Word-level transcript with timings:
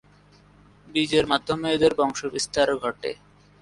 বীজের 0.87 1.25
মাধ্যমে 1.27 1.67
এদের 1.73 1.91
বংশবিস্তার 1.97 2.69
ঘটে। 2.75 3.11